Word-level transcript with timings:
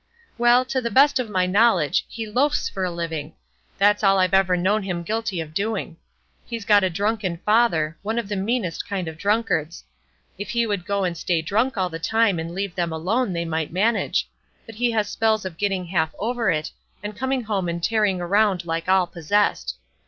"Well, 0.39 0.65
to 0.65 0.81
the 0.81 0.89
best 0.89 1.19
of 1.19 1.29
my 1.29 1.45
knowledge, 1.45 2.05
he 2.09 2.25
loafs 2.25 2.67
for 2.69 2.83
a 2.83 2.89
living. 2.89 3.33
That's 3.77 4.03
all 4.03 4.17
I've 4.17 4.33
ever 4.33 4.57
known 4.57 4.81
him 4.81 5.03
guilty 5.03 5.39
of 5.39 5.53
doing. 5.53 5.95
He's 6.43 6.65
got 6.65 6.83
a 6.83 6.89
drunken 6.89 7.37
father, 7.45 7.95
one 8.01 8.17
of 8.17 8.27
the 8.27 8.35
meanest 8.35 8.87
kind 8.89 9.07
of 9.07 9.15
drunkards. 9.19 9.83
If 10.39 10.49
he 10.49 10.65
would 10.65 10.87
go 10.87 11.03
and 11.03 11.15
stay 11.15 11.43
drunk 11.43 11.77
all 11.77 11.89
the 11.89 11.99
time 11.99 12.39
and 12.39 12.55
leave 12.55 12.73
them 12.73 12.91
alone 12.91 13.31
they 13.33 13.45
might 13.45 13.71
manage; 13.71 14.27
but 14.65 14.73
he 14.73 14.89
has 14.89 15.07
spells 15.07 15.45
of 15.45 15.55
getting 15.59 15.85
half 15.85 16.15
over 16.17 16.49
it, 16.49 16.71
and 17.03 17.15
coming 17.15 17.43
home 17.43 17.69
and 17.69 17.83
tearing 17.83 18.19
around 18.21 18.65
like 18.65 18.89
all 18.89 19.05
possessed. 19.05 19.77